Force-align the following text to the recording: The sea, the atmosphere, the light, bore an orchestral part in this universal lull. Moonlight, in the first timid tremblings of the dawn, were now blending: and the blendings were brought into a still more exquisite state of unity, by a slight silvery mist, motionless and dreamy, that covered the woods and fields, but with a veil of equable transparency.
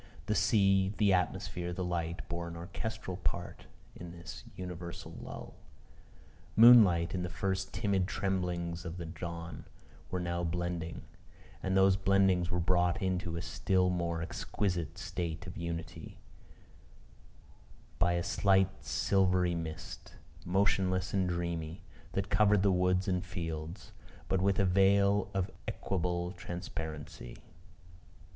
The 0.25 0.33
sea, 0.33 0.95
the 0.97 1.13
atmosphere, 1.13 1.71
the 1.73 1.83
light, 1.83 2.27
bore 2.27 2.47
an 2.47 2.55
orchestral 2.55 3.17
part 3.17 3.67
in 3.95 4.09
this 4.11 4.43
universal 4.55 5.11
lull. 5.21 5.53
Moonlight, 6.55 7.13
in 7.13 7.21
the 7.21 7.29
first 7.29 7.71
timid 7.71 8.07
tremblings 8.07 8.83
of 8.83 8.97
the 8.97 9.05
dawn, 9.05 9.65
were 10.09 10.19
now 10.19 10.43
blending: 10.43 11.03
and 11.61 11.77
the 11.77 11.95
blendings 12.03 12.49
were 12.49 12.59
brought 12.59 12.99
into 12.99 13.35
a 13.37 13.43
still 13.43 13.91
more 13.91 14.23
exquisite 14.23 14.97
state 14.97 15.45
of 15.45 15.55
unity, 15.55 16.17
by 17.99 18.13
a 18.13 18.23
slight 18.23 18.83
silvery 18.83 19.53
mist, 19.53 20.15
motionless 20.43 21.13
and 21.13 21.29
dreamy, 21.29 21.83
that 22.13 22.31
covered 22.31 22.63
the 22.63 22.71
woods 22.71 23.07
and 23.07 23.23
fields, 23.23 23.91
but 24.27 24.41
with 24.41 24.57
a 24.57 24.65
veil 24.65 25.29
of 25.35 25.51
equable 25.67 26.31
transparency. 26.31 27.37